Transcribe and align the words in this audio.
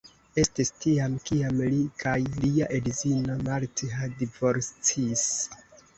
Estis 0.43 0.71
tiam 0.85 1.17
kiam 1.27 1.59
li 1.73 1.83
kaj 2.03 2.15
lia 2.37 2.69
edzino 2.79 3.35
Martha 3.49 4.11
divorcis. 4.23 5.27